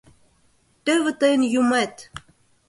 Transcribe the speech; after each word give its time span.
—Тӧвӧ 0.85 1.11
тыйын 1.19 1.43
юмет! 1.59 1.95